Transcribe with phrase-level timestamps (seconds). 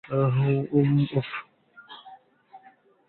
[0.71, 1.29] উম, উফ।